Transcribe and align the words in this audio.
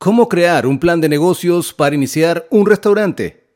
¿Cómo 0.00 0.28
crear 0.28 0.64
un 0.64 0.78
plan 0.78 1.00
de 1.00 1.08
negocios 1.08 1.74
para 1.74 1.96
iniciar 1.96 2.46
un 2.50 2.66
restaurante? 2.66 3.48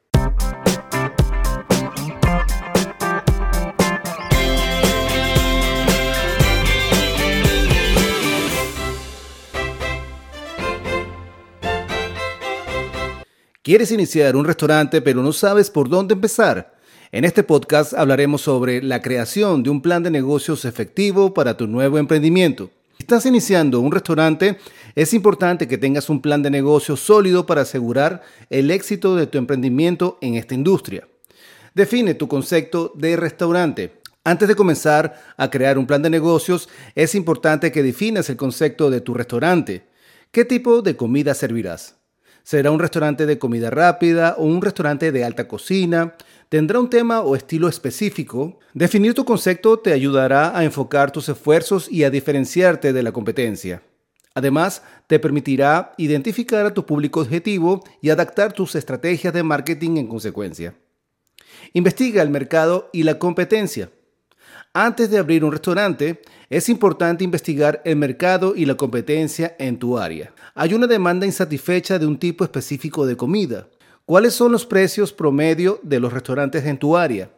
¿Quieres 13.62 13.92
iniciar 13.92 14.34
un 14.34 14.44
restaurante 14.44 15.00
pero 15.00 15.22
no 15.22 15.32
sabes 15.32 15.70
por 15.70 15.88
dónde 15.88 16.14
empezar? 16.14 16.74
En 17.12 17.24
este 17.24 17.44
podcast 17.44 17.94
hablaremos 17.94 18.40
sobre 18.40 18.82
la 18.82 19.00
creación 19.00 19.62
de 19.62 19.70
un 19.70 19.80
plan 19.80 20.02
de 20.02 20.10
negocios 20.10 20.64
efectivo 20.64 21.34
para 21.34 21.56
tu 21.56 21.68
nuevo 21.68 21.98
emprendimiento. 21.98 22.72
Estás 23.02 23.26
iniciando 23.26 23.80
un 23.80 23.90
restaurante, 23.90 24.58
es 24.94 25.12
importante 25.12 25.66
que 25.66 25.76
tengas 25.76 26.08
un 26.08 26.22
plan 26.22 26.40
de 26.40 26.50
negocio 26.50 26.96
sólido 26.96 27.46
para 27.46 27.62
asegurar 27.62 28.22
el 28.48 28.70
éxito 28.70 29.16
de 29.16 29.26
tu 29.26 29.38
emprendimiento 29.38 30.18
en 30.20 30.36
esta 30.36 30.54
industria. 30.54 31.08
Define 31.74 32.14
tu 32.14 32.28
concepto 32.28 32.92
de 32.94 33.16
restaurante. 33.16 34.00
Antes 34.22 34.46
de 34.46 34.54
comenzar 34.54 35.20
a 35.36 35.50
crear 35.50 35.78
un 35.78 35.86
plan 35.88 36.00
de 36.00 36.10
negocios, 36.10 36.68
es 36.94 37.16
importante 37.16 37.72
que 37.72 37.82
definas 37.82 38.30
el 38.30 38.36
concepto 38.36 38.88
de 38.88 39.00
tu 39.00 39.14
restaurante. 39.14 39.88
¿Qué 40.30 40.44
tipo 40.44 40.80
de 40.80 40.94
comida 40.94 41.34
servirás? 41.34 41.96
¿Será 42.44 42.70
un 42.70 42.80
restaurante 42.80 43.26
de 43.26 43.38
comida 43.38 43.70
rápida 43.70 44.34
o 44.36 44.44
un 44.44 44.60
restaurante 44.60 45.12
de 45.12 45.24
alta 45.24 45.46
cocina? 45.46 46.14
¿Tendrá 46.48 46.80
un 46.80 46.90
tema 46.90 47.20
o 47.20 47.36
estilo 47.36 47.68
específico? 47.68 48.58
Definir 48.74 49.14
tu 49.14 49.24
concepto 49.24 49.78
te 49.78 49.92
ayudará 49.92 50.56
a 50.56 50.64
enfocar 50.64 51.12
tus 51.12 51.28
esfuerzos 51.28 51.90
y 51.90 52.04
a 52.04 52.10
diferenciarte 52.10 52.92
de 52.92 53.02
la 53.02 53.12
competencia. 53.12 53.82
Además, 54.34 54.82
te 55.06 55.18
permitirá 55.18 55.92
identificar 55.98 56.66
a 56.66 56.74
tu 56.74 56.84
público 56.84 57.20
objetivo 57.20 57.84
y 58.00 58.10
adaptar 58.10 58.52
tus 58.52 58.74
estrategias 58.74 59.32
de 59.32 59.42
marketing 59.42 59.98
en 59.98 60.08
consecuencia. 60.08 60.74
Investiga 61.74 62.22
el 62.22 62.30
mercado 62.30 62.90
y 62.92 63.04
la 63.04 63.18
competencia. 63.18 63.90
Antes 64.74 65.10
de 65.10 65.18
abrir 65.18 65.44
un 65.44 65.52
restaurante, 65.52 66.22
es 66.48 66.70
importante 66.70 67.22
investigar 67.24 67.82
el 67.84 67.96
mercado 67.96 68.54
y 68.56 68.64
la 68.64 68.74
competencia 68.74 69.54
en 69.58 69.78
tu 69.78 69.98
área. 69.98 70.32
Hay 70.54 70.72
una 70.72 70.86
demanda 70.86 71.26
insatisfecha 71.26 71.98
de 71.98 72.06
un 72.06 72.18
tipo 72.18 72.42
específico 72.42 73.04
de 73.04 73.14
comida. 73.14 73.68
¿Cuáles 74.06 74.32
son 74.32 74.50
los 74.50 74.64
precios 74.64 75.12
promedio 75.12 75.78
de 75.82 76.00
los 76.00 76.10
restaurantes 76.10 76.64
en 76.64 76.78
tu 76.78 76.96
área? 76.96 77.30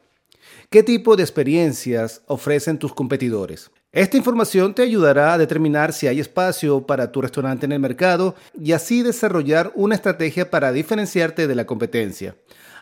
¿Qué 0.70 0.84
tipo 0.84 1.16
de 1.16 1.24
experiencias 1.24 2.22
ofrecen 2.26 2.78
tus 2.78 2.94
competidores? 2.94 3.72
Esta 3.94 4.16
información 4.16 4.74
te 4.74 4.82
ayudará 4.82 5.34
a 5.34 5.38
determinar 5.38 5.92
si 5.92 6.08
hay 6.08 6.18
espacio 6.18 6.84
para 6.84 7.12
tu 7.12 7.22
restaurante 7.22 7.64
en 7.64 7.70
el 7.70 7.78
mercado 7.78 8.34
y 8.60 8.72
así 8.72 9.04
desarrollar 9.04 9.70
una 9.76 9.94
estrategia 9.94 10.50
para 10.50 10.72
diferenciarte 10.72 11.46
de 11.46 11.54
la 11.54 11.64
competencia. 11.64 12.34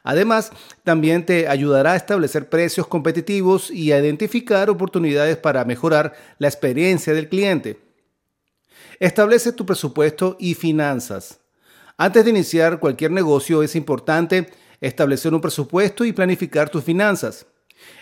Además, 0.05 0.53
también 0.85 1.27
te 1.27 1.49
ayudará 1.49 1.93
a 1.93 1.97
establecer 1.97 2.49
precios 2.49 2.87
competitivos 2.87 3.71
y 3.71 3.93
a 3.93 3.99
identificar 3.99 4.71
oportunidades 4.71 5.37
para 5.37 5.67
mejorar 5.67 6.15
la 6.39 6.49
experiencia 6.49 7.13
del 7.13 7.29
cliente. 7.29 7.79
Establece 8.99 9.53
tu 9.53 9.67
presupuesto 9.67 10.39
y 10.41 10.55
finanzas. 10.55 11.41
Antes 11.99 12.25
de 12.25 12.31
iniciar 12.31 12.81
cualquier 12.81 13.11
negocio 13.11 13.63
es 13.63 13.77
importante 13.77 14.49
establecer 14.81 15.35
un 15.35 15.43
presupuesto 15.43 16.07
y 16.07 16.15
planificar 16.15 16.71
tus 16.71 16.83
finanzas. 16.83 17.45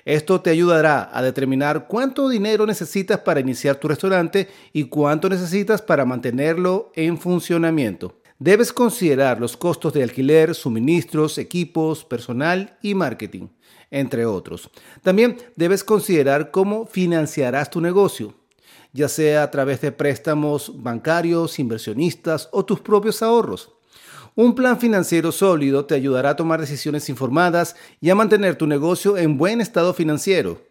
Esto 0.04 0.40
te 0.40 0.50
ayudará 0.50 1.10
a 1.12 1.22
determinar 1.22 1.86
cuánto 1.86 2.28
dinero 2.28 2.66
necesitas 2.66 3.20
para 3.20 3.40
iniciar 3.40 3.76
tu 3.76 3.88
restaurante 3.88 4.48
y 4.72 4.84
cuánto 4.84 5.28
necesitas 5.28 5.82
para 5.82 6.04
mantenerlo 6.04 6.92
en 6.94 7.18
funcionamiento. 7.18 8.20
Debes 8.38 8.72
considerar 8.72 9.38
los 9.38 9.56
costos 9.56 9.92
de 9.92 10.02
alquiler, 10.02 10.54
suministros, 10.54 11.36
equipos, 11.36 12.04
personal 12.04 12.78
y 12.80 12.94
marketing, 12.94 13.48
entre 13.90 14.24
otros. 14.24 14.70
También 15.02 15.36
debes 15.56 15.84
considerar 15.84 16.50
cómo 16.50 16.86
financiarás 16.86 17.70
tu 17.70 17.82
negocio, 17.82 18.34
ya 18.92 19.08
sea 19.08 19.42
a 19.42 19.50
través 19.50 19.82
de 19.82 19.92
préstamos 19.92 20.72
bancarios, 20.82 21.58
inversionistas 21.58 22.48
o 22.52 22.64
tus 22.64 22.80
propios 22.80 23.22
ahorros. 23.22 23.72
Un 24.36 24.54
plan 24.54 24.78
financiero 24.78 25.32
sólido 25.32 25.86
te 25.86 25.94
ayudará 25.94 26.30
a 26.30 26.36
tomar 26.36 26.60
decisiones 26.60 27.08
informadas 27.08 27.74
y 28.00 28.10
a 28.10 28.14
mantener 28.14 28.56
tu 28.56 28.66
negocio 28.66 29.18
en 29.18 29.36
buen 29.36 29.60
estado 29.60 29.92
financiero. 29.92 30.62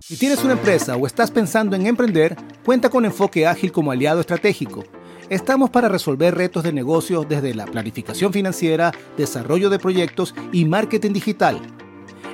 Si 0.00 0.16
tienes 0.16 0.44
una 0.44 0.54
empresa 0.54 0.96
o 0.96 1.06
estás 1.06 1.30
pensando 1.30 1.76
en 1.76 1.86
emprender, 1.86 2.36
cuenta 2.64 2.90
con 2.90 3.04
Enfoque 3.04 3.46
Ágil 3.46 3.72
como 3.72 3.92
aliado 3.92 4.20
estratégico. 4.20 4.84
Estamos 5.28 5.70
para 5.70 5.88
resolver 5.88 6.34
retos 6.34 6.64
de 6.64 6.72
negocio 6.72 7.24
desde 7.28 7.54
la 7.54 7.64
planificación 7.64 8.32
financiera, 8.32 8.92
desarrollo 9.16 9.70
de 9.70 9.78
proyectos 9.78 10.34
y 10.52 10.64
marketing 10.64 11.12
digital. 11.12 11.60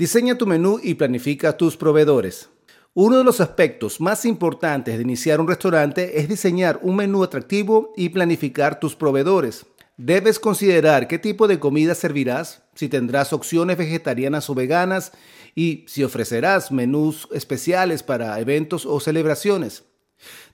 Diseña 0.00 0.38
tu 0.38 0.46
menú 0.46 0.80
y 0.82 0.94
planifica 0.94 1.58
tus 1.58 1.76
proveedores. 1.76 2.48
Uno 2.94 3.18
de 3.18 3.24
los 3.24 3.38
aspectos 3.38 4.00
más 4.00 4.24
importantes 4.24 4.96
de 4.96 5.02
iniciar 5.02 5.42
un 5.42 5.46
restaurante 5.46 6.18
es 6.18 6.26
diseñar 6.26 6.80
un 6.80 6.96
menú 6.96 7.22
atractivo 7.22 7.92
y 7.98 8.08
planificar 8.08 8.80
tus 8.80 8.96
proveedores. 8.96 9.66
Debes 9.98 10.38
considerar 10.38 11.06
qué 11.06 11.18
tipo 11.18 11.46
de 11.46 11.58
comida 11.58 11.94
servirás, 11.94 12.62
si 12.74 12.88
tendrás 12.88 13.34
opciones 13.34 13.76
vegetarianas 13.76 14.48
o 14.48 14.54
veganas 14.54 15.12
y 15.54 15.84
si 15.86 16.02
ofrecerás 16.02 16.72
menús 16.72 17.28
especiales 17.30 18.02
para 18.02 18.40
eventos 18.40 18.86
o 18.86 19.00
celebraciones. 19.00 19.84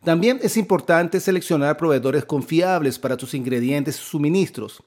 También 0.02 0.40
es 0.42 0.56
importante 0.56 1.20
seleccionar 1.20 1.76
proveedores 1.76 2.24
confiables 2.24 2.98
para 2.98 3.16
tus 3.16 3.32
ingredientes 3.32 3.96
y 3.96 4.02
suministros. 4.02 4.82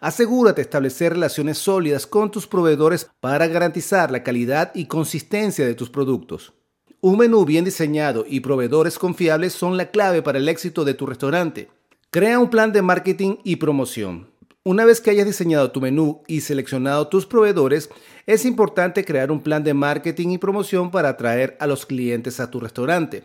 Asegúrate 0.00 0.56
de 0.56 0.62
establecer 0.62 1.12
relaciones 1.12 1.58
sólidas 1.58 2.06
con 2.06 2.30
tus 2.30 2.46
proveedores 2.46 3.08
para 3.20 3.46
garantizar 3.46 4.10
la 4.10 4.22
calidad 4.22 4.72
y 4.74 4.86
consistencia 4.86 5.66
de 5.66 5.74
tus 5.74 5.90
productos. 5.90 6.52
Un 7.00 7.18
menú 7.18 7.44
bien 7.44 7.64
diseñado 7.64 8.24
y 8.28 8.40
proveedores 8.40 8.98
confiables 8.98 9.52
son 9.52 9.76
la 9.76 9.90
clave 9.90 10.22
para 10.22 10.38
el 10.38 10.48
éxito 10.48 10.84
de 10.84 10.94
tu 10.94 11.06
restaurante. 11.06 11.68
Crea 12.10 12.38
un 12.38 12.50
plan 12.50 12.72
de 12.72 12.82
marketing 12.82 13.36
y 13.44 13.56
promoción. 13.56 14.30
Una 14.64 14.84
vez 14.84 15.00
que 15.00 15.10
hayas 15.10 15.26
diseñado 15.26 15.72
tu 15.72 15.80
menú 15.80 16.22
y 16.28 16.42
seleccionado 16.42 17.08
tus 17.08 17.26
proveedores, 17.26 17.90
es 18.26 18.44
importante 18.44 19.04
crear 19.04 19.32
un 19.32 19.40
plan 19.40 19.64
de 19.64 19.74
marketing 19.74 20.28
y 20.28 20.38
promoción 20.38 20.92
para 20.92 21.08
atraer 21.08 21.56
a 21.58 21.66
los 21.66 21.84
clientes 21.86 22.38
a 22.38 22.50
tu 22.50 22.60
restaurante. 22.60 23.24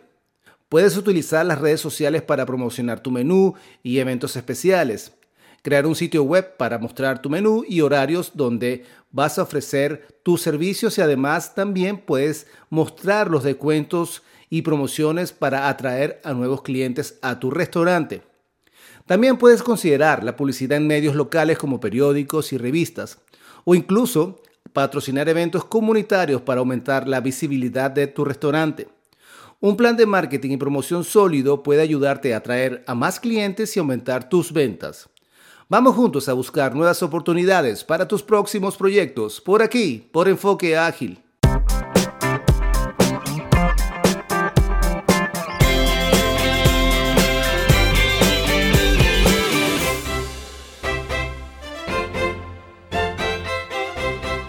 Puedes 0.68 0.96
utilizar 0.96 1.46
las 1.46 1.60
redes 1.60 1.80
sociales 1.80 2.22
para 2.22 2.44
promocionar 2.44 3.00
tu 3.00 3.12
menú 3.12 3.54
y 3.84 3.98
eventos 3.98 4.34
especiales 4.34 5.12
crear 5.62 5.86
un 5.86 5.94
sitio 5.94 6.22
web 6.22 6.56
para 6.56 6.78
mostrar 6.78 7.20
tu 7.20 7.30
menú 7.30 7.64
y 7.66 7.80
horarios 7.80 8.32
donde 8.34 8.84
vas 9.10 9.38
a 9.38 9.42
ofrecer 9.42 10.06
tus 10.22 10.42
servicios 10.42 10.98
y 10.98 11.00
además 11.00 11.54
también 11.54 11.98
puedes 11.98 12.46
mostrar 12.70 13.30
los 13.30 13.44
descuentos 13.44 14.22
y 14.50 14.62
promociones 14.62 15.32
para 15.32 15.68
atraer 15.68 16.20
a 16.24 16.32
nuevos 16.32 16.62
clientes 16.62 17.18
a 17.22 17.38
tu 17.38 17.50
restaurante. 17.50 18.22
También 19.06 19.38
puedes 19.38 19.62
considerar 19.62 20.22
la 20.22 20.36
publicidad 20.36 20.76
en 20.76 20.86
medios 20.86 21.14
locales 21.14 21.58
como 21.58 21.80
periódicos 21.80 22.52
y 22.52 22.58
revistas 22.58 23.18
o 23.64 23.74
incluso 23.74 24.42
patrocinar 24.72 25.28
eventos 25.28 25.64
comunitarios 25.64 26.42
para 26.42 26.60
aumentar 26.60 27.08
la 27.08 27.20
visibilidad 27.20 27.90
de 27.90 28.06
tu 28.06 28.24
restaurante. 28.24 28.88
Un 29.60 29.76
plan 29.76 29.96
de 29.96 30.06
marketing 30.06 30.50
y 30.50 30.56
promoción 30.56 31.04
sólido 31.04 31.62
puede 31.62 31.80
ayudarte 31.82 32.32
a 32.32 32.36
atraer 32.36 32.84
a 32.86 32.94
más 32.94 33.18
clientes 33.18 33.76
y 33.76 33.80
aumentar 33.80 34.28
tus 34.28 34.52
ventas. 34.52 35.08
Vamos 35.70 35.96
juntos 35.96 36.30
a 36.30 36.32
buscar 36.32 36.74
nuevas 36.74 37.02
oportunidades 37.02 37.84
para 37.84 38.08
tus 38.08 38.22
próximos 38.22 38.74
proyectos 38.74 39.38
por 39.38 39.60
aquí, 39.60 40.08
por 40.10 40.26
Enfoque 40.26 40.78
Ágil. 40.78 41.22